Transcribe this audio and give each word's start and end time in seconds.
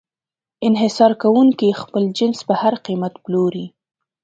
انحصار 0.67 1.11
کوونکی 1.21 1.69
خپل 1.81 2.03
جنس 2.17 2.39
په 2.47 2.53
هر 2.61 2.73
قیمت 2.85 3.13
پلوري. 3.23 3.65